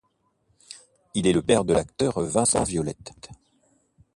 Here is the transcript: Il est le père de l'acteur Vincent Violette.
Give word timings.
Il 1.13 1.27
est 1.27 1.31
le 1.31 1.43
père 1.43 1.63
de 1.63 1.73
l'acteur 1.73 2.19
Vincent 2.21 2.63
Violette. 2.63 3.11